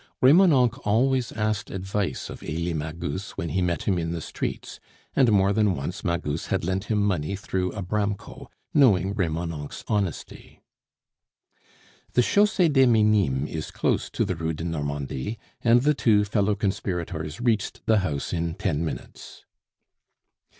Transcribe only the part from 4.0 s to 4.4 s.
the